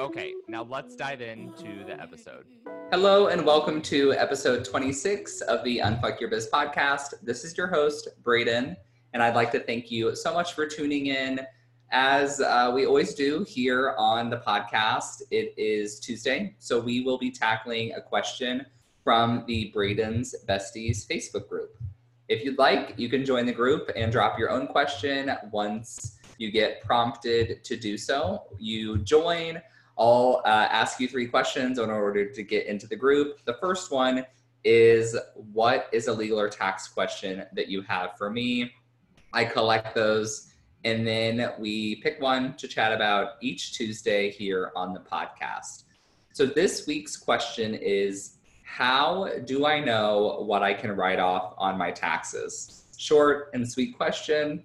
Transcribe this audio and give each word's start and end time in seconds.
Okay, 0.00 0.34
now 0.48 0.64
let's 0.64 0.96
dive 0.96 1.20
into 1.20 1.84
the 1.84 2.00
episode. 2.00 2.46
Hello, 2.90 3.28
and 3.28 3.46
welcome 3.46 3.80
to 3.82 4.12
episode 4.14 4.64
26 4.64 5.40
of 5.42 5.62
the 5.62 5.78
Unfuck 5.78 6.18
Your 6.18 6.28
Biz 6.30 6.48
podcast. 6.52 7.14
This 7.22 7.44
is 7.44 7.56
your 7.56 7.68
host, 7.68 8.08
Braden, 8.24 8.76
and 9.12 9.22
I'd 9.22 9.36
like 9.36 9.52
to 9.52 9.60
thank 9.60 9.92
you 9.92 10.16
so 10.16 10.34
much 10.34 10.54
for 10.54 10.66
tuning 10.66 11.06
in. 11.06 11.46
As 11.92 12.40
uh, 12.40 12.72
we 12.74 12.86
always 12.86 13.14
do 13.14 13.44
here 13.48 13.94
on 13.96 14.30
the 14.30 14.38
podcast, 14.38 15.22
it 15.30 15.54
is 15.56 16.00
Tuesday, 16.00 16.56
so 16.58 16.80
we 16.80 17.02
will 17.02 17.18
be 17.18 17.30
tackling 17.30 17.92
a 17.92 18.00
question 18.00 18.66
from 19.04 19.44
the 19.46 19.70
Braden's 19.72 20.34
Besties 20.48 21.06
Facebook 21.06 21.48
group. 21.48 21.78
If 22.28 22.44
you'd 22.44 22.58
like, 22.58 22.94
you 22.96 23.08
can 23.08 23.24
join 23.24 23.46
the 23.46 23.52
group 23.52 23.92
and 23.94 24.10
drop 24.10 24.40
your 24.40 24.50
own 24.50 24.66
question 24.66 25.30
once 25.52 26.18
you 26.38 26.50
get 26.50 26.82
prompted 26.82 27.62
to 27.62 27.76
do 27.76 27.96
so. 27.96 28.42
You 28.58 28.98
join, 28.98 29.62
I'll 29.96 30.42
uh, 30.44 30.68
ask 30.70 30.98
you 31.00 31.08
three 31.08 31.26
questions 31.26 31.78
in 31.78 31.90
order 31.90 32.28
to 32.28 32.42
get 32.42 32.66
into 32.66 32.86
the 32.86 32.96
group. 32.96 33.44
The 33.44 33.54
first 33.54 33.90
one 33.92 34.26
is 34.64 35.16
What 35.52 35.88
is 35.92 36.08
a 36.08 36.12
legal 36.12 36.40
or 36.40 36.48
tax 36.48 36.88
question 36.88 37.44
that 37.52 37.68
you 37.68 37.82
have 37.82 38.16
for 38.16 38.30
me? 38.30 38.72
I 39.32 39.44
collect 39.44 39.94
those 39.94 40.54
and 40.84 41.06
then 41.06 41.50
we 41.58 41.96
pick 41.96 42.20
one 42.20 42.54
to 42.56 42.68
chat 42.68 42.92
about 42.92 43.32
each 43.40 43.72
Tuesday 43.72 44.30
here 44.30 44.70
on 44.76 44.92
the 44.92 45.00
podcast. 45.00 45.84
So 46.32 46.44
this 46.44 46.86
week's 46.86 47.16
question 47.16 47.74
is 47.74 48.36
How 48.64 49.30
do 49.44 49.66
I 49.66 49.80
know 49.80 50.42
what 50.46 50.62
I 50.62 50.74
can 50.74 50.94
write 50.94 51.18
off 51.18 51.54
on 51.56 51.78
my 51.78 51.90
taxes? 51.90 52.84
Short 52.96 53.50
and 53.54 53.68
sweet 53.68 53.96
question, 53.96 54.64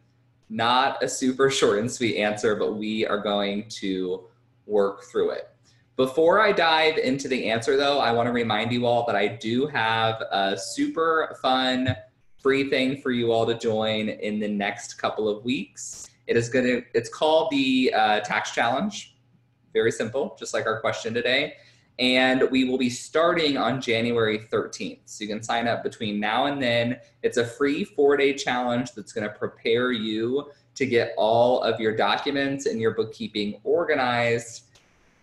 not 0.50 1.02
a 1.02 1.08
super 1.08 1.50
short 1.50 1.80
and 1.80 1.90
sweet 1.90 2.18
answer, 2.18 2.56
but 2.56 2.74
we 2.74 3.06
are 3.06 3.20
going 3.20 3.66
to 3.70 4.29
work 4.69 5.03
through 5.12 5.31
it. 5.31 5.50
Before 5.96 6.40
I 6.40 6.53
dive 6.53 6.97
into 6.97 7.28
the 7.28 7.50
answer, 7.50 7.75
though, 7.75 8.00
I 8.00 8.13
want 8.13 8.28
to 8.28 8.31
remind 8.31 8.72
you 8.72 8.85
all 8.85 9.06
that 9.06 9.18
I 9.18 9.28
do 9.28 9.68
have 9.68 10.22
a 10.31 10.57
super 10.57 11.38
fun 11.41 11.94
free 12.38 12.69
thing 12.69 13.02
for 13.02 13.12
you 13.12 13.34
all 13.34 13.46
to 13.46 13.57
join 13.57 14.07
in 14.07 14.40
the 14.40 14.47
next 14.47 14.94
couple 14.94 15.28
of 15.28 15.44
weeks. 15.44 16.09
It 16.25 16.38
is 16.38 16.47
going 16.47 16.66
to, 16.66 16.84
it's 16.94 17.09
called 17.09 17.52
the 17.52 17.94
uh, 17.94 18.19
tax 18.22 18.52
challenge. 18.52 19.18
Very 19.74 19.91
simple, 19.91 20.38
just 20.40 20.53
like 20.53 20.66
our 20.66 20.80
question 20.80 21.13
today. 21.13 21.56
And 21.97 22.50
we 22.50 22.63
will 22.63 22.78
be 22.78 22.90
starting 22.90 23.57
on 23.57 23.81
January 23.81 24.40
13th. 24.40 25.01
So 25.03 25.25
you 25.25 25.28
can 25.28 25.44
sign 25.44 25.68
up 25.68 25.84
between 25.84 26.18
now 26.18 26.46
and 26.46 26.62
then. 26.62 26.97
It's 27.24 27.36
a 27.36 27.46
free 27.46 27.84
four 27.84 28.16
day 28.16 28.34
challenge 28.34 28.94
that's 28.94 29.12
going 29.12 29.28
to 29.28 29.34
prepare 29.34 29.91
you 29.91 30.50
to 30.80 30.86
get 30.86 31.14
all 31.18 31.62
of 31.62 31.78
your 31.78 31.94
documents 31.94 32.66
and 32.66 32.80
your 32.80 32.92
bookkeeping 32.92 33.60
organized. 33.66 34.64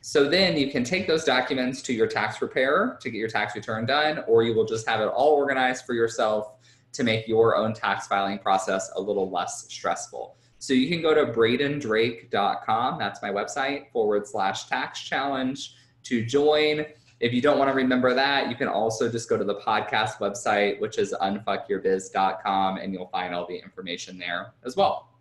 So 0.02 0.28
then 0.28 0.54
you 0.54 0.70
can 0.70 0.84
take 0.84 1.06
those 1.06 1.24
documents 1.24 1.80
to 1.82 1.94
your 1.94 2.06
tax 2.06 2.36
preparer 2.36 2.98
to 3.00 3.08
get 3.08 3.16
your 3.16 3.30
tax 3.30 3.56
return 3.56 3.86
done, 3.86 4.22
or 4.28 4.42
you 4.42 4.54
will 4.54 4.66
just 4.66 4.86
have 4.86 5.00
it 5.00 5.06
all 5.06 5.30
organized 5.30 5.86
for 5.86 5.94
yourself 5.94 6.56
to 6.92 7.02
make 7.04 7.26
your 7.26 7.56
own 7.56 7.72
tax 7.72 8.06
filing 8.06 8.38
process 8.38 8.90
a 8.96 9.00
little 9.00 9.30
less 9.30 9.64
stressful. 9.72 10.36
So 10.58 10.74
you 10.74 10.90
can 10.90 11.00
go 11.00 11.14
to 11.14 11.32
bradendrake.com, 11.32 12.98
that's 12.98 13.22
my 13.22 13.30
website, 13.30 13.90
forward 13.92 14.26
slash 14.26 14.66
tax 14.66 15.00
challenge 15.00 15.74
to 16.02 16.22
join. 16.22 16.84
If 17.20 17.32
you 17.32 17.40
don't 17.40 17.58
want 17.58 17.70
to 17.70 17.74
remember 17.74 18.12
that, 18.12 18.50
you 18.50 18.56
can 18.56 18.68
also 18.68 19.10
just 19.10 19.26
go 19.26 19.38
to 19.38 19.44
the 19.44 19.56
podcast 19.56 20.18
website, 20.18 20.80
which 20.80 20.98
is 20.98 21.14
unfuckyourbiz.com, 21.18 22.76
and 22.76 22.92
you'll 22.92 23.08
find 23.08 23.34
all 23.34 23.46
the 23.46 23.56
information 23.56 24.18
there 24.18 24.52
as 24.62 24.76
well. 24.76 25.15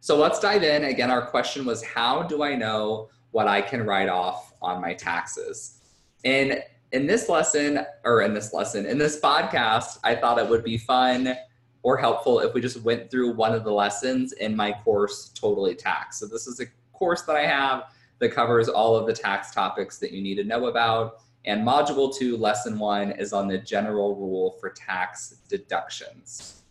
So 0.00 0.16
let's 0.16 0.38
dive 0.38 0.62
in. 0.62 0.84
Again, 0.84 1.10
our 1.10 1.26
question 1.26 1.64
was 1.64 1.82
how 1.82 2.22
do 2.22 2.42
I 2.42 2.54
know 2.54 3.08
what 3.32 3.48
I 3.48 3.60
can 3.60 3.84
write 3.84 4.08
off 4.08 4.54
on 4.62 4.80
my 4.80 4.94
taxes? 4.94 5.80
And 6.24 6.62
in 6.92 7.06
this 7.06 7.28
lesson, 7.28 7.84
or 8.04 8.22
in 8.22 8.32
this 8.32 8.52
lesson, 8.52 8.86
in 8.86 8.98
this 8.98 9.20
podcast, 9.20 9.98
I 10.04 10.14
thought 10.14 10.38
it 10.38 10.48
would 10.48 10.64
be 10.64 10.78
fun 10.78 11.36
or 11.82 11.96
helpful 11.96 12.40
if 12.40 12.54
we 12.54 12.60
just 12.60 12.80
went 12.82 13.10
through 13.10 13.34
one 13.34 13.54
of 13.54 13.64
the 13.64 13.72
lessons 13.72 14.32
in 14.32 14.56
my 14.56 14.72
course, 14.72 15.30
Totally 15.34 15.74
Tax. 15.74 16.18
So 16.18 16.26
this 16.26 16.46
is 16.46 16.60
a 16.60 16.66
course 16.92 17.22
that 17.22 17.36
I 17.36 17.46
have 17.46 17.92
that 18.18 18.30
covers 18.30 18.68
all 18.68 18.96
of 18.96 19.06
the 19.06 19.12
tax 19.12 19.52
topics 19.52 19.98
that 19.98 20.12
you 20.12 20.22
need 20.22 20.36
to 20.36 20.44
know 20.44 20.66
about. 20.66 21.20
And 21.44 21.66
module 21.66 22.14
two, 22.14 22.36
lesson 22.36 22.78
one, 22.78 23.12
is 23.12 23.32
on 23.32 23.48
the 23.48 23.58
general 23.58 24.16
rule 24.16 24.56
for 24.60 24.70
tax 24.70 25.36
deductions. 25.48 26.62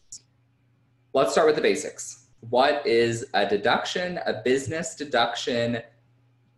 Let's 1.14 1.32
start 1.32 1.48
with 1.48 1.56
the 1.56 1.62
basics. 1.62 2.27
What 2.42 2.86
is 2.86 3.26
a 3.34 3.48
deduction? 3.48 4.20
A 4.26 4.42
business 4.44 4.96
deduction 4.96 5.80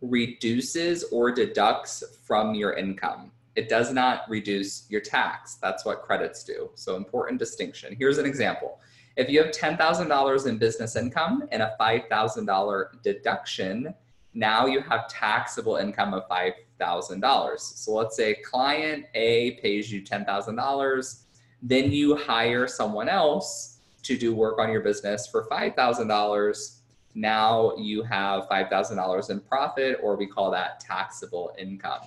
reduces 0.00 1.04
or 1.04 1.30
deducts 1.32 2.02
from 2.24 2.54
your 2.54 2.74
income. 2.74 3.32
It 3.56 3.68
does 3.68 3.92
not 3.92 4.22
reduce 4.28 4.86
your 4.88 5.00
tax. 5.00 5.56
That's 5.56 5.84
what 5.84 6.02
credits 6.02 6.44
do. 6.44 6.70
So, 6.74 6.96
important 6.96 7.38
distinction. 7.38 7.96
Here's 7.98 8.18
an 8.18 8.26
example. 8.26 8.80
If 9.16 9.28
you 9.28 9.42
have 9.42 9.50
$10,000 9.50 10.46
in 10.46 10.58
business 10.58 10.96
income 10.96 11.48
and 11.50 11.62
a 11.62 11.76
$5,000 11.80 13.02
deduction, 13.02 13.94
now 14.34 14.66
you 14.66 14.80
have 14.82 15.08
taxable 15.08 15.76
income 15.76 16.14
of 16.14 16.28
$5,000. 16.28 17.58
So 17.58 17.92
let's 17.92 18.16
say 18.16 18.34
client 18.34 19.06
A 19.14 19.58
pays 19.62 19.90
you 19.92 20.02
$10,000, 20.02 21.22
then 21.62 21.90
you 21.90 22.16
hire 22.16 22.66
someone 22.66 23.08
else 23.08 23.69
to 24.02 24.16
do 24.16 24.34
work 24.34 24.58
on 24.58 24.70
your 24.70 24.80
business 24.80 25.26
for 25.26 25.46
$5,000. 25.48 26.76
Now 27.14 27.74
you 27.76 28.02
have 28.02 28.48
$5,000 28.48 29.30
in 29.30 29.40
profit, 29.40 29.98
or 30.02 30.16
we 30.16 30.26
call 30.26 30.50
that 30.52 30.80
taxable 30.80 31.52
income. 31.58 32.02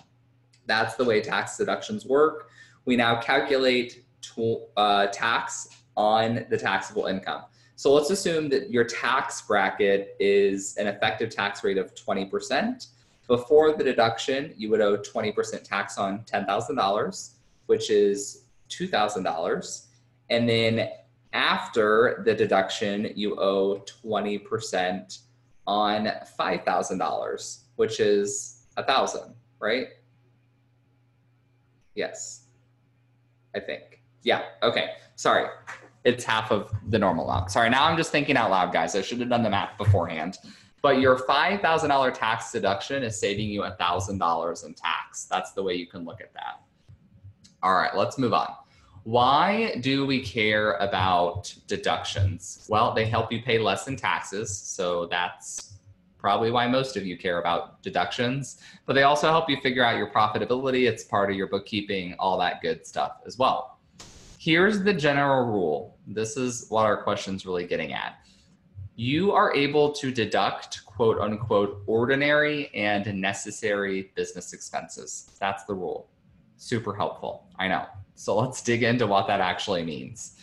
That's 0.66 0.96
the 0.96 1.04
way 1.04 1.22
tax 1.22 1.58
deductions 1.58 2.06
work. 2.06 2.50
We 2.86 2.96
now 2.96 3.20
calculate 3.22 4.06
to, 4.36 4.62
uh, 4.78 5.08
tax 5.08 5.70
on 5.96 6.46
the 6.50 6.58
taxable 6.58 7.06
income. 7.06 7.44
So 7.76 7.94
let's 7.94 8.10
assume 8.12 8.50
that 8.50 8.72
your 8.72 8.84
tax 8.84 9.42
bracket 9.42 10.16
is 10.20 10.78
an 10.78 10.88
effective 10.88 11.30
tax 11.30 11.64
rate 11.64 11.78
of 11.78 11.94
20%. 11.96 12.88
Before 13.28 13.74
the 13.74 13.84
deduction, 13.84 14.54
you 14.58 14.70
would 14.70 14.82
owe 14.82 14.98
20% 14.98 15.64
tax 15.64 15.98
on 15.98 16.20
$10,000, 16.20 17.30
which 17.66 17.90
is 17.90 18.44
$2,000. 18.70 19.86
And 20.30 20.48
then 20.48 20.90
after 21.34 22.22
the 22.26 22.34
deduction, 22.34 23.12
you 23.16 23.40
owe 23.40 23.84
20% 24.06 25.20
on 25.68 26.12
$5,000, 26.40 27.60
which 27.76 28.00
is 28.00 28.66
a 28.78 28.84
thousand, 28.84 29.34
right? 29.60 29.88
Yes. 31.96 32.46
I 33.56 33.60
think. 33.60 34.02
Yeah. 34.24 34.44
Okay. 34.62 34.92
Sorry. 35.16 35.48
It's 36.04 36.24
half 36.24 36.52
of 36.52 36.72
the 36.90 37.00
normal 37.00 37.30
amount. 37.30 37.52
Sorry. 37.52 37.70
Now 37.70 37.86
I'm 37.86 37.98
just 37.98 38.12
thinking 38.12 38.36
out 38.36 38.52
loud, 38.52 38.74
guys. 38.74 38.96
I 38.96 39.02
should 39.02 39.20
have 39.20 39.30
done 39.30 39.44
the 39.44 39.50
math 39.50 39.78
beforehand. 39.78 40.38
But 40.82 41.00
your 41.00 41.18
$5,000 41.18 42.14
tax 42.14 42.52
deduction 42.52 43.04
is 43.04 43.18
saving 43.18 43.48
you 43.50 43.62
$1,000 43.62 44.66
in 44.66 44.74
tax. 44.74 45.26
That's 45.26 45.54
the 45.54 45.64
way 45.64 45.76
you 45.76 45.88
can 45.88 46.04
look 46.04 46.20
at 46.20 46.34
that. 46.34 46.62
All 47.62 47.74
right, 47.74 47.96
let's 47.96 48.18
move 48.18 48.34
on. 48.34 48.54
Why 49.04 49.76
do 49.82 50.06
we 50.06 50.22
care 50.24 50.74
about 50.74 51.54
deductions? 51.68 52.66
Well, 52.70 52.94
they 52.94 53.06
help 53.06 53.32
you 53.32 53.42
pay 53.42 53.60
less 53.60 53.88
in 53.88 53.98
taxes. 53.98 54.56
So 54.58 55.08
that's 55.08 55.74
probably 56.18 56.52
why 56.52 56.68
most 56.68 56.96
of 56.96 57.06
you 57.06 57.18
care 57.18 57.40
about 57.40 57.84
deductions, 57.84 58.62
but 58.86 58.94
they 58.94 59.04
also 59.04 59.28
help 59.28 59.50
you 59.50 59.58
figure 59.62 59.84
out 59.84 59.98
your 59.98 60.10
profitability. 60.10 60.88
It's 60.88 61.04
part 61.04 61.30
of 61.30 61.36
your 61.36 61.48
bookkeeping, 61.48 62.16
all 62.18 62.38
that 62.40 62.62
good 62.62 62.88
stuff 62.88 63.18
as 63.26 63.38
well. 63.38 63.80
Here's 64.40 64.84
the 64.84 64.94
general 64.94 65.46
rule. 65.46 65.98
This 66.08 66.38
is 66.38 66.68
what 66.70 66.86
our 66.86 67.04
question's 67.04 67.46
really 67.46 67.68
getting 67.68 67.92
at. 67.92 68.20
You 68.96 69.34
are 69.34 69.54
able 69.54 69.92
to 69.94 70.12
deduct 70.12 70.86
quote 70.86 71.20
unquote 71.20 71.84
ordinary 71.88 72.74
and 72.74 73.06
necessary 73.20 74.14
business 74.16 74.54
expenses. 74.54 75.32
That's 75.42 75.66
the 75.66 75.74
rule. 75.74 76.10
Super 76.56 76.96
helpful. 76.96 77.50
I 77.60 77.68
know. 77.68 77.86
So 78.16 78.38
let's 78.38 78.62
dig 78.62 78.84
into 78.84 79.08
what 79.08 79.28
that 79.28 79.42
actually 79.42 79.84
means. 79.84 80.36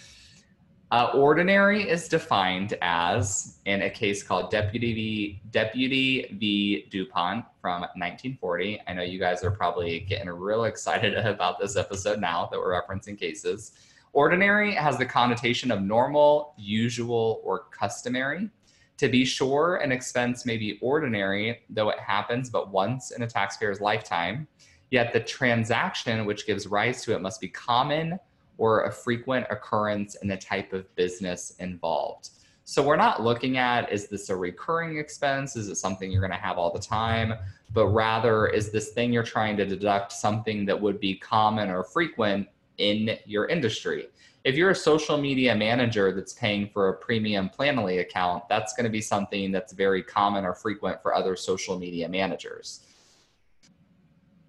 Uh, 0.92 1.08
ordinary 1.14 1.88
is 1.88 2.08
defined 2.08 2.76
as, 2.82 3.58
in 3.64 3.82
a 3.82 3.90
case 3.90 4.24
called 4.24 4.50
Deputy 4.50 4.92
v. 4.92 5.40
Deputy 5.52 6.36
v. 6.36 6.88
DuPont 6.90 7.44
from 7.60 7.82
1940. 7.82 8.80
I 8.88 8.92
know 8.94 9.02
you 9.02 9.20
guys 9.20 9.44
are 9.44 9.52
probably 9.52 10.00
getting 10.00 10.28
real 10.28 10.64
excited 10.64 11.14
about 11.26 11.60
this 11.60 11.76
episode 11.76 12.20
now 12.20 12.48
that 12.50 12.58
we're 12.58 12.80
referencing 12.80 13.16
cases. 13.16 13.72
Ordinary 14.12 14.74
has 14.74 14.98
the 14.98 15.06
connotation 15.06 15.70
of 15.70 15.80
normal, 15.80 16.54
usual, 16.58 17.40
or 17.44 17.66
customary. 17.70 18.50
To 18.96 19.08
be 19.08 19.24
sure, 19.24 19.76
an 19.76 19.92
expense 19.92 20.44
may 20.44 20.56
be 20.56 20.80
ordinary, 20.82 21.60
though 21.70 21.90
it 21.90 22.00
happens 22.00 22.50
but 22.50 22.72
once 22.72 23.12
in 23.12 23.22
a 23.22 23.28
taxpayer's 23.28 23.80
lifetime. 23.80 24.48
Yet 24.90 25.12
the 25.12 25.20
transaction 25.20 26.24
which 26.26 26.46
gives 26.46 26.66
rise 26.66 27.04
to 27.04 27.14
it 27.14 27.22
must 27.22 27.40
be 27.40 27.48
common 27.48 28.18
or 28.58 28.84
a 28.84 28.92
frequent 28.92 29.46
occurrence 29.50 30.16
in 30.16 30.28
the 30.28 30.36
type 30.36 30.72
of 30.72 30.94
business 30.96 31.54
involved. 31.60 32.30
So 32.64 32.82
we're 32.82 32.96
not 32.96 33.22
looking 33.22 33.56
at 33.56 33.90
is 33.90 34.08
this 34.08 34.28
a 34.28 34.36
recurring 34.36 34.98
expense? 34.98 35.56
Is 35.56 35.68
it 35.68 35.76
something 35.76 36.10
you're 36.10 36.20
going 36.20 36.30
to 36.30 36.36
have 36.36 36.58
all 36.58 36.72
the 36.72 36.78
time? 36.78 37.34
But 37.72 37.88
rather, 37.88 38.46
is 38.46 38.70
this 38.70 38.90
thing 38.90 39.12
you're 39.12 39.22
trying 39.22 39.56
to 39.56 39.66
deduct 39.66 40.12
something 40.12 40.66
that 40.66 40.80
would 40.80 41.00
be 41.00 41.16
common 41.16 41.70
or 41.70 41.82
frequent 41.82 42.48
in 42.78 43.16
your 43.24 43.46
industry? 43.46 44.08
If 44.44 44.56
you're 44.56 44.70
a 44.70 44.74
social 44.74 45.18
media 45.18 45.54
manager 45.54 46.12
that's 46.12 46.32
paying 46.32 46.68
for 46.68 46.88
a 46.88 46.94
premium 46.94 47.50
Planoly 47.50 48.00
account, 48.00 48.48
that's 48.48 48.72
going 48.72 48.84
to 48.84 48.90
be 48.90 49.00
something 49.00 49.52
that's 49.52 49.72
very 49.72 50.02
common 50.02 50.44
or 50.44 50.54
frequent 50.54 51.02
for 51.02 51.14
other 51.14 51.36
social 51.36 51.78
media 51.78 52.08
managers. 52.08 52.80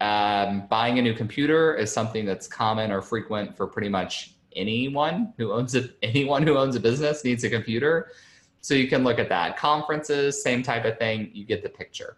Um, 0.02 0.66
buying 0.68 0.98
a 0.98 1.02
new 1.02 1.14
computer 1.14 1.76
is 1.76 1.92
something 1.92 2.26
that's 2.26 2.48
common 2.48 2.90
or 2.90 3.00
frequent 3.00 3.56
for 3.56 3.68
pretty 3.68 3.88
much 3.88 4.34
anyone 4.56 5.32
who 5.38 5.52
owns 5.52 5.76
a 5.76 5.90
anyone 6.02 6.44
who 6.44 6.58
owns 6.58 6.74
a 6.74 6.80
business 6.80 7.24
needs 7.24 7.44
a 7.44 7.50
computer. 7.50 8.10
So 8.62 8.74
you 8.74 8.88
can 8.88 9.04
look 9.04 9.20
at 9.20 9.28
that. 9.28 9.56
Conferences, 9.56 10.42
same 10.42 10.62
type 10.62 10.84
of 10.84 10.98
thing. 10.98 11.30
You 11.32 11.44
get 11.44 11.62
the 11.62 11.68
picture. 11.68 12.16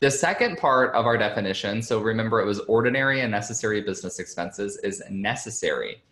The 0.00 0.10
second 0.10 0.56
part 0.56 0.94
of 0.94 1.04
our 1.04 1.18
definition, 1.18 1.82
so 1.82 2.00
remember 2.00 2.40
it 2.40 2.46
was 2.46 2.60
ordinary 2.60 3.20
and 3.20 3.30
necessary 3.30 3.82
business 3.82 4.18
expenses, 4.18 4.78
is 4.78 5.02
necessary. 5.10 6.02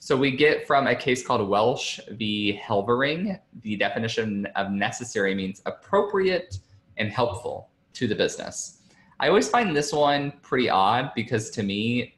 So 0.00 0.14
we 0.16 0.36
get 0.36 0.66
from 0.66 0.86
a 0.86 0.94
case 0.94 1.26
called 1.26 1.48
Welch 1.48 1.98
v. 2.10 2.60
Helvering, 2.62 3.40
the 3.62 3.76
definition 3.76 4.46
of 4.54 4.70
necessary 4.70 5.34
means 5.34 5.62
appropriate 5.64 6.58
and 6.98 7.10
helpful 7.10 7.70
to 7.94 8.06
the 8.06 8.14
business. 8.14 8.77
I 9.20 9.28
always 9.28 9.48
find 9.48 9.74
this 9.74 9.92
one 9.92 10.32
pretty 10.42 10.70
odd 10.70 11.12
because 11.14 11.50
to 11.50 11.62
me, 11.62 12.14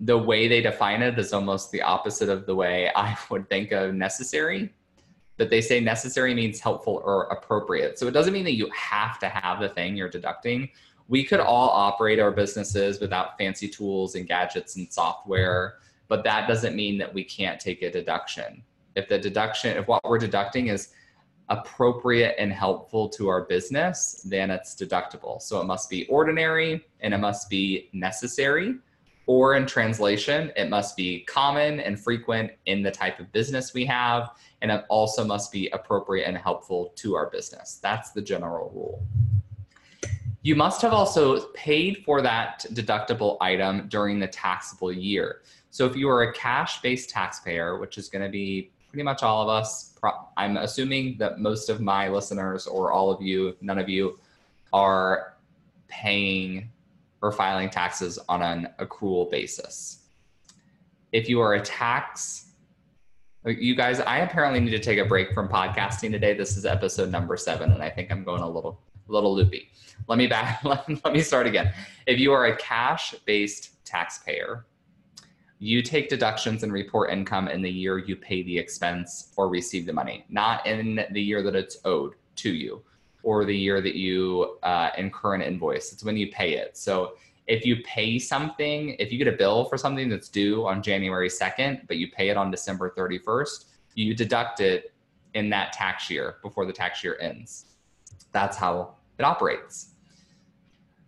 the 0.00 0.18
way 0.18 0.48
they 0.48 0.60
define 0.60 1.00
it 1.00 1.18
is 1.18 1.32
almost 1.32 1.70
the 1.70 1.80
opposite 1.80 2.28
of 2.28 2.44
the 2.44 2.54
way 2.54 2.90
I 2.96 3.16
would 3.30 3.48
think 3.48 3.72
of 3.72 3.94
necessary. 3.94 4.72
But 5.38 5.50
they 5.50 5.60
say 5.60 5.80
necessary 5.80 6.34
means 6.34 6.60
helpful 6.60 7.02
or 7.04 7.24
appropriate. 7.24 7.98
So 7.98 8.06
it 8.06 8.12
doesn't 8.12 8.32
mean 8.32 8.44
that 8.44 8.54
you 8.54 8.70
have 8.74 9.18
to 9.18 9.28
have 9.28 9.60
the 9.60 9.68
thing 9.68 9.96
you're 9.96 10.08
deducting. 10.08 10.70
We 11.08 11.24
could 11.24 11.40
all 11.40 11.68
operate 11.70 12.18
our 12.18 12.30
businesses 12.30 13.00
without 13.00 13.36
fancy 13.38 13.68
tools 13.68 14.14
and 14.14 14.26
gadgets 14.26 14.76
and 14.76 14.90
software, 14.90 15.74
but 16.08 16.24
that 16.24 16.48
doesn't 16.48 16.74
mean 16.74 16.98
that 16.98 17.12
we 17.12 17.22
can't 17.22 17.60
take 17.60 17.82
a 17.82 17.90
deduction. 17.90 18.62
If 18.96 19.08
the 19.08 19.18
deduction, 19.18 19.76
if 19.76 19.86
what 19.86 20.02
we're 20.04 20.18
deducting 20.18 20.68
is 20.68 20.94
appropriate 21.48 22.34
and 22.38 22.52
helpful 22.52 23.08
to 23.08 23.28
our 23.28 23.42
business, 23.42 24.22
then 24.24 24.50
it's 24.50 24.74
deductible. 24.74 25.40
So 25.40 25.60
it 25.60 25.64
must 25.64 25.88
be 25.88 26.06
ordinary 26.06 26.86
and 27.00 27.14
it 27.14 27.18
must 27.18 27.48
be 27.48 27.88
necessary. 27.92 28.76
Or 29.28 29.56
in 29.56 29.66
translation, 29.66 30.52
it 30.56 30.68
must 30.70 30.96
be 30.96 31.24
common 31.24 31.80
and 31.80 31.98
frequent 31.98 32.52
in 32.66 32.82
the 32.82 32.90
type 32.90 33.18
of 33.18 33.30
business 33.32 33.74
we 33.74 33.84
have. 33.86 34.30
And 34.62 34.70
it 34.70 34.84
also 34.88 35.24
must 35.24 35.50
be 35.50 35.68
appropriate 35.70 36.26
and 36.26 36.36
helpful 36.36 36.92
to 36.96 37.14
our 37.14 37.28
business. 37.30 37.78
That's 37.82 38.10
the 38.10 38.22
general 38.22 38.70
rule. 38.70 39.04
You 40.42 40.54
must 40.54 40.80
have 40.82 40.92
also 40.92 41.46
paid 41.54 42.04
for 42.04 42.22
that 42.22 42.66
deductible 42.70 43.36
item 43.40 43.88
during 43.88 44.20
the 44.20 44.28
taxable 44.28 44.92
year. 44.92 45.42
So 45.70 45.86
if 45.86 45.96
you 45.96 46.08
are 46.08 46.22
a 46.22 46.32
cash 46.32 46.80
based 46.82 47.10
taxpayer, 47.10 47.78
which 47.78 47.98
is 47.98 48.08
going 48.08 48.22
to 48.22 48.30
be 48.30 48.70
pretty 48.96 49.04
much 49.04 49.22
all 49.22 49.42
of 49.42 49.48
us. 49.50 49.95
I'm 50.36 50.56
assuming 50.56 51.16
that 51.18 51.40
most 51.40 51.68
of 51.68 51.80
my 51.80 52.08
listeners 52.08 52.66
or 52.66 52.92
all 52.92 53.10
of 53.10 53.22
you, 53.22 53.56
none 53.60 53.78
of 53.78 53.88
you, 53.88 54.18
are 54.72 55.34
paying 55.88 56.70
or 57.22 57.32
filing 57.32 57.70
taxes 57.70 58.18
on 58.28 58.42
an 58.42 58.68
accrual 58.78 59.30
basis. 59.30 60.04
If 61.12 61.28
you 61.28 61.40
are 61.40 61.54
a 61.54 61.60
tax, 61.60 62.46
you 63.44 63.74
guys, 63.74 64.00
I 64.00 64.18
apparently 64.18 64.60
need 64.60 64.70
to 64.70 64.78
take 64.78 64.98
a 64.98 65.04
break 65.04 65.32
from 65.32 65.48
podcasting 65.48 66.10
today. 66.10 66.34
This 66.34 66.56
is 66.56 66.66
episode 66.66 67.10
number 67.10 67.36
seven, 67.36 67.72
and 67.72 67.82
I 67.82 67.88
think 67.88 68.10
I'm 68.10 68.24
going 68.24 68.42
a 68.42 68.48
little, 68.48 68.80
little 69.08 69.34
loopy. 69.34 69.70
Let 70.08 70.18
me 70.18 70.26
back. 70.26 70.62
Let, 70.64 70.88
let 71.04 71.12
me 71.12 71.20
start 71.20 71.46
again. 71.46 71.72
If 72.06 72.18
you 72.18 72.32
are 72.32 72.46
a 72.46 72.56
cash-based 72.56 73.84
taxpayer, 73.84 74.66
you 75.58 75.82
take 75.82 76.08
deductions 76.08 76.62
and 76.62 76.72
report 76.72 77.10
income 77.10 77.48
in 77.48 77.62
the 77.62 77.70
year 77.70 77.98
you 77.98 78.16
pay 78.16 78.42
the 78.42 78.58
expense 78.58 79.32
or 79.36 79.48
receive 79.48 79.86
the 79.86 79.92
money, 79.92 80.24
not 80.28 80.66
in 80.66 81.04
the 81.12 81.22
year 81.22 81.42
that 81.42 81.54
it's 81.54 81.78
owed 81.84 82.14
to 82.36 82.50
you 82.50 82.82
or 83.22 83.44
the 83.44 83.56
year 83.56 83.80
that 83.80 83.94
you 83.94 84.58
uh, 84.62 84.90
incur 84.98 85.34
an 85.34 85.42
invoice. 85.42 85.92
It's 85.92 86.04
when 86.04 86.16
you 86.16 86.30
pay 86.30 86.56
it. 86.56 86.76
So 86.76 87.14
if 87.46 87.64
you 87.64 87.76
pay 87.84 88.18
something, 88.18 88.96
if 88.98 89.10
you 89.10 89.18
get 89.18 89.28
a 89.28 89.36
bill 89.36 89.64
for 89.64 89.78
something 89.78 90.08
that's 90.08 90.28
due 90.28 90.66
on 90.66 90.82
January 90.82 91.28
2nd, 91.28 91.86
but 91.88 91.96
you 91.96 92.10
pay 92.10 92.28
it 92.28 92.36
on 92.36 92.50
December 92.50 92.90
31st, 92.96 93.64
you 93.94 94.14
deduct 94.14 94.60
it 94.60 94.92
in 95.34 95.48
that 95.50 95.72
tax 95.72 96.10
year 96.10 96.36
before 96.42 96.66
the 96.66 96.72
tax 96.72 97.02
year 97.02 97.16
ends. 97.20 97.66
That's 98.32 98.56
how 98.56 98.94
it 99.18 99.24
operates. 99.24 99.95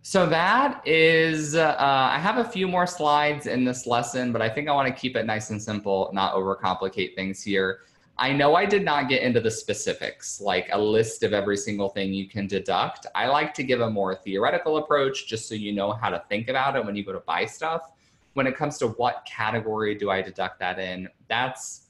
So 0.08 0.24
that 0.24 0.80
is, 0.86 1.54
uh, 1.54 1.76
I 1.78 2.18
have 2.18 2.38
a 2.38 2.44
few 2.44 2.66
more 2.66 2.86
slides 2.86 3.46
in 3.46 3.62
this 3.62 3.86
lesson, 3.86 4.32
but 4.32 4.40
I 4.40 4.48
think 4.48 4.66
I 4.66 4.72
want 4.72 4.88
to 4.88 4.98
keep 4.98 5.16
it 5.16 5.26
nice 5.26 5.50
and 5.50 5.62
simple, 5.62 6.08
not 6.14 6.32
overcomplicate 6.32 7.14
things 7.14 7.42
here. 7.42 7.80
I 8.16 8.32
know 8.32 8.54
I 8.54 8.64
did 8.64 8.86
not 8.86 9.10
get 9.10 9.20
into 9.20 9.38
the 9.38 9.50
specifics, 9.50 10.40
like 10.40 10.70
a 10.72 10.80
list 10.80 11.24
of 11.24 11.34
every 11.34 11.58
single 11.58 11.90
thing 11.90 12.14
you 12.14 12.26
can 12.26 12.46
deduct. 12.46 13.04
I 13.14 13.26
like 13.26 13.52
to 13.52 13.62
give 13.62 13.82
a 13.82 13.90
more 13.90 14.14
theoretical 14.14 14.78
approach 14.78 15.26
just 15.26 15.46
so 15.46 15.54
you 15.54 15.74
know 15.74 15.92
how 15.92 16.08
to 16.08 16.24
think 16.30 16.48
about 16.48 16.74
it 16.74 16.86
when 16.86 16.96
you 16.96 17.04
go 17.04 17.12
to 17.12 17.20
buy 17.20 17.44
stuff. 17.44 17.90
When 18.32 18.46
it 18.46 18.56
comes 18.56 18.78
to 18.78 18.86
what 18.86 19.26
category 19.26 19.94
do 19.94 20.08
I 20.08 20.22
deduct 20.22 20.58
that 20.60 20.78
in, 20.78 21.10
that's 21.28 21.88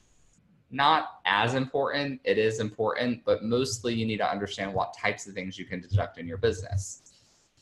not 0.73 1.21
as 1.25 1.55
important. 1.55 2.21
It 2.25 2.37
is 2.37 2.59
important, 2.59 3.25
but 3.25 3.45
mostly 3.45 3.95
you 3.95 4.05
need 4.05 4.19
to 4.19 4.29
understand 4.29 4.75
what 4.75 4.93
types 4.93 5.29
of 5.29 5.35
things 5.35 5.57
you 5.57 5.67
can 5.67 5.81
deduct 5.81 6.19
in 6.19 6.27
your 6.27 6.39
business. 6.39 7.08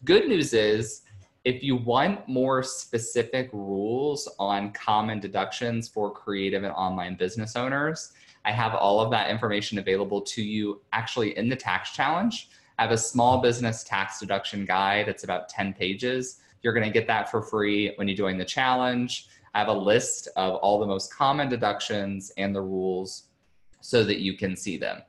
Good 0.05 0.29
news 0.29 0.53
is 0.53 1.03
if 1.45 1.63
you 1.63 1.77
want 1.77 2.29
more 2.29 2.63
specific 2.63 3.49
rules 3.53 4.29
on 4.39 4.73
common 4.73 5.21
deductions 5.21 5.89
for 5.89 6.11
creative 6.11 6.65
and 6.65 6.73
online 6.75 7.17
business 7.17 7.57
owners, 7.57 8.13
I 8.45 8.53
have 8.53 8.75
all 8.75 9.01
of 9.01 9.11
that 9.13 9.31
information 9.31 9.79
available 9.79 10.21
to 10.21 10.43
you 10.43 10.83
actually 10.93 11.37
in 11.39 11.49
the 11.49 11.57
tax 11.57 11.93
challenge. 11.93 12.51
I 12.79 12.83
have 12.83 12.93
a 12.93 12.99
small 12.99 13.41
business 13.41 13.85
tax 13.85 14.21
deduction 14.21 14.67
guide. 14.67 15.09
It's 15.09 15.25
about 15.25 15.49
10 15.49 15.73
pages. 15.73 16.41
You're 16.63 16.75
going 16.75 16.87
to 16.87 16.93
get 16.93 17.07
that 17.07 17.31
for 17.31 17.41
free 17.41 17.93
when 17.97 18.07
you 18.07 18.15
join 18.15 18.37
the 18.37 18.45
challenge. 18.45 19.29
I 19.55 19.61
have 19.61 19.69
a 19.69 19.73
list 19.73 20.29
of 20.37 20.57
all 20.57 20.79
the 20.79 20.87
most 20.87 21.13
common 21.13 21.49
deductions 21.49 22.31
and 22.37 22.55
the 22.55 22.61
rules 22.61 23.29
so 23.81 24.05
that 24.05 24.21
you 24.21 24.37
can 24.37 24.57
see 24.57 24.77
them. 24.77 25.01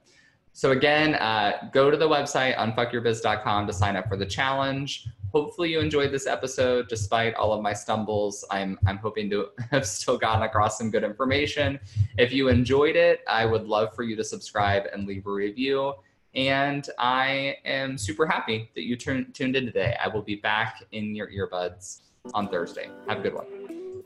So 0.58 0.72
again, 0.72 1.14
uh, 1.14 1.70
go 1.72 1.92
to 1.92 1.98
the 1.98 2.10
website, 2.10 2.58
unfuckyourbiz.com 2.58 3.68
to 3.68 3.74
sign 3.74 3.96
up 3.96 4.10
for 4.10 4.18
the 4.18 4.26
challenge. 4.26 5.06
Hopefully 5.32 5.70
you 5.70 5.80
enjoyed 5.80 6.12
this 6.12 6.26
episode 6.26 6.88
despite 6.88 7.36
all 7.36 7.54
of 7.54 7.62
my 7.62 7.74
stumbles. 7.74 8.44
I'm, 8.50 8.80
I'm 8.88 8.98
hoping 8.98 9.30
to 9.30 9.50
have 9.70 9.86
still 9.86 10.18
gotten 10.18 10.42
across 10.42 10.76
some 10.76 10.90
good 10.90 11.04
information. 11.04 11.80
If 12.18 12.34
you 12.34 12.48
enjoyed 12.48 12.96
it, 12.96 13.20
I 13.28 13.46
would 13.46 13.68
love 13.68 13.94
for 13.94 14.02
you 14.02 14.16
to 14.16 14.24
subscribe 14.24 14.86
and 14.92 15.06
leave 15.06 15.28
a 15.28 15.32
review. 15.32 15.94
And 16.34 16.90
I 16.98 17.58
am 17.64 17.96
super 17.96 18.26
happy 18.26 18.72
that 18.74 18.82
you 18.82 18.96
tuned 18.96 19.38
in 19.38 19.52
today. 19.52 19.96
I 20.04 20.08
will 20.08 20.24
be 20.24 20.38
back 20.38 20.82
in 20.92 21.16
your 21.16 21.30
earbuds 21.30 22.02
on 22.34 22.50
Thursday. 22.50 22.90
Have 23.08 23.20
a 23.20 23.22
good 23.22 23.36
one. 23.36 23.57